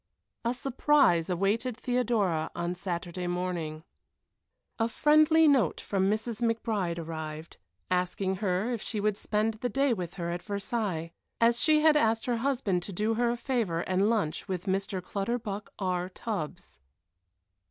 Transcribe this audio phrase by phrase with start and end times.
[0.43, 3.83] A surprise awaited Theodora on Saturday morning.
[4.79, 6.41] A friendly note from Mrs.
[6.41, 7.57] McBride arrived,
[7.91, 11.95] asking her if she would spend the day with her at Versailles, as she had
[11.95, 15.03] asked her husband to do her a favor and lunch with Mr.
[15.03, 16.09] Clutterbuck R.
[16.09, 16.79] Tubbs.